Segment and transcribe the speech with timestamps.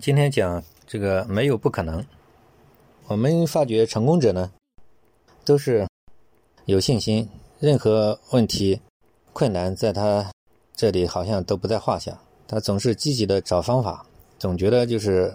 [0.00, 2.04] 今天讲这个没有不可能。
[3.08, 4.50] 我们发觉成功者呢，
[5.44, 5.86] 都是
[6.66, 8.80] 有信心，任何问题、
[9.32, 10.30] 困难在他
[10.76, 12.16] 这里好像都不在话下。
[12.46, 14.06] 他总是积极的找方法，
[14.38, 15.34] 总觉得就是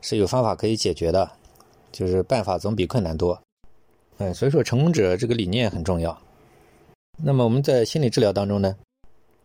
[0.00, 1.30] 是有方法可以解决的，
[1.92, 3.40] 就是办法总比困难多。
[4.18, 6.20] 嗯，所以说成功者这个理念很重要。
[7.22, 8.76] 那么我们在心理治疗当中呢，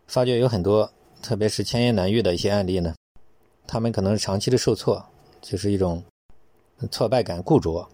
[0.08, 0.90] 发觉有很多，
[1.22, 2.94] 特别是千言难遇的一些案例呢，
[3.68, 5.00] 他们可能是长期的受挫，
[5.40, 6.02] 就是一种。
[6.92, 7.84] 挫败感固着，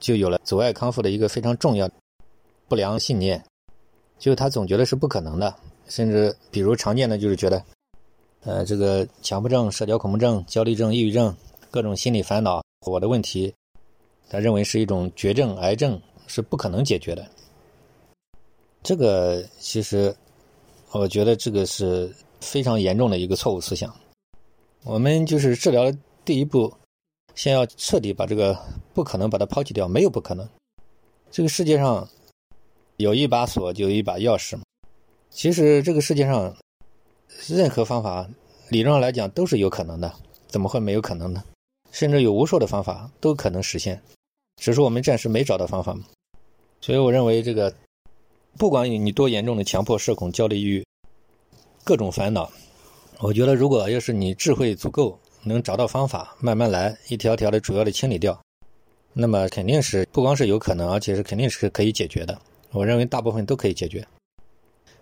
[0.00, 1.88] 就有了阻碍康复的一个非常重要
[2.66, 3.40] 不良信念，
[4.18, 5.54] 就他总觉得是不可能的，
[5.86, 7.64] 甚至比如常见的就是觉得，
[8.42, 11.32] 呃，这个强迫症、社交恐怖症、焦虑症、抑郁症，
[11.70, 13.54] 各种心理烦恼，我的问题，
[14.28, 17.24] 他认为是一种绝症、癌症，是不可能解决的。
[18.82, 20.12] 这个其实，
[20.90, 23.94] 我觉得这个是非常严重的一个错误思想。
[24.84, 26.72] 我们就是治疗的第一步。
[27.34, 28.54] 先要彻底把这个
[28.92, 30.46] 不可能把它抛弃掉，没有不可能。
[31.30, 32.06] 这个世界上
[32.98, 34.62] 有一把锁，就有一把钥匙嘛。
[35.30, 36.54] 其实这个世界上
[37.48, 38.28] 任何方法，
[38.68, 40.12] 理论上来讲都是有可能的，
[40.46, 41.42] 怎么会没有可能呢？
[41.90, 44.02] 甚至有无数的方法都可能实现，
[44.56, 46.04] 只是我们暂时没找到方法嘛。
[46.82, 47.74] 所以我认为，这个
[48.58, 50.86] 不管你多严重的强迫、社恐、焦虑、抑郁，
[51.82, 52.52] 各种烦恼，
[53.22, 55.18] 我觉得如果要是你智慧足够。
[55.44, 58.40] 能找到方法，慢慢来，一条条的主要的清理掉，
[59.12, 62.40] 那么肯定是不光是有可能，而且是肯定是可以解决的。
[62.70, 64.06] 我认为大部分都可以解决，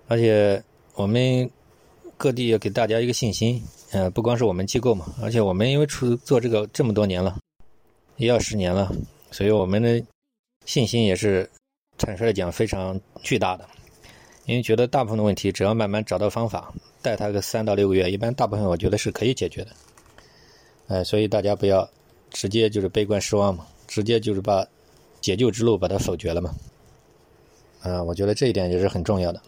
[0.08, 1.50] 而且我们
[2.16, 7.36] 各地要给大家一个信心，呃，不光是我们机构嘛，而且我们因为出做这个这么多年了，
[8.16, 8.90] 也要十年了，
[9.30, 10.02] 所以我们的
[10.64, 11.46] 信心也是
[11.98, 13.68] 坦率来讲非常巨大的，
[14.46, 19.70] 因为觉得大部分的问题只要慢慢找到方法，带他个三到六个月，一般大部分我觉得是可以解决的。
[20.88, 21.88] 哎，所以大家不要
[22.30, 24.66] 直接就是悲观失望嘛，直接就是把
[25.20, 26.54] 解救之路把它否决了嘛。
[27.82, 29.40] 啊，我觉得这一点也是很重要的。